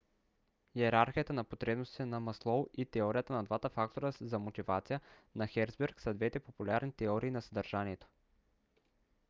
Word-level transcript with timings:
йерархията 0.75 1.33
на 1.33 1.43
потребностите 1.43 2.05
на 2.05 2.19
маслоу 2.19 2.67
и 2.77 2.85
теорията 2.85 3.33
на 3.33 3.43
двата 3.43 3.69
фактора 3.69 4.11
за 4.21 4.39
мотивация 4.39 5.01
на 5.35 5.47
херцберг 5.47 6.01
са 6.01 6.13
двете 6.13 6.39
популярни 6.39 6.91
теории 6.91 7.31
на 7.31 7.41
съдържанието 7.41 8.07